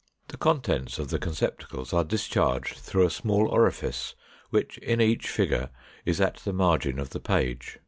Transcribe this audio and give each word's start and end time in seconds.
The 0.29 0.37
contents 0.37 0.97
of 0.97 1.09
the 1.09 1.19
conceptacles 1.19 1.93
are 1.93 2.03
discharged 2.03 2.77
through 2.77 3.05
a 3.05 3.11
small 3.11 3.47
orifice 3.49 4.15
which 4.49 4.79
in 4.79 4.99
each 4.99 5.29
figure 5.29 5.69
is 6.05 6.19
at 6.19 6.37
the 6.37 6.53
margin 6.53 6.97
of 6.97 7.11
the 7.11 7.19
page. 7.19 7.77